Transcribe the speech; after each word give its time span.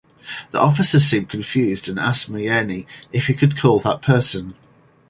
The 0.49 0.59
officer 0.59 0.99
seemed 0.99 1.29
confused 1.29 1.87
and 1.87 1.99
asked 1.99 2.31
Myeni 2.31 2.87
if 3.11 3.27
he 3.27 3.35
could 3.35 3.55
call 3.55 3.77
that 3.81 4.01
person. 4.01 4.55